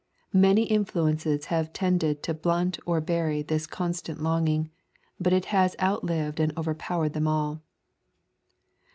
Many 0.33 0.63
influences 0.63 1.45
have 1.53 1.73
tended 1.73 2.23
to 2.23 2.33
blunt 2.33 2.79
or 2.87 2.99
bury 2.99 3.43
this 3.43 3.67
constant 3.67 4.19
longing, 4.19 4.71
but 5.19 5.31
it 5.31 5.45
has 5.53 5.75
out 5.77 6.03
lived 6.03 6.39
and 6.39 6.51
overpowered 6.57 7.13
them 7.13 7.27
all." 7.27 7.61